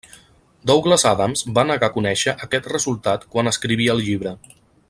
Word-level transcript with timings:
Douglas 0.69 1.05
Adams 1.09 1.43
va 1.59 1.67
negar 1.73 1.91
conèixer 1.99 2.35
aquest 2.49 2.73
resultat 2.75 3.31
quan 3.35 3.55
escrivia 3.55 3.99
el 3.99 4.07
llibre. 4.09 4.37